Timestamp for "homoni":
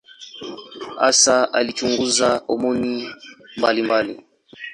2.47-2.95